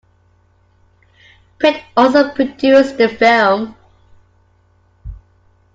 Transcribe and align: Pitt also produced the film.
Pitt 1.59 1.79
also 1.95 2.31
produced 2.33 2.97
the 2.97 3.07
film. 3.07 3.75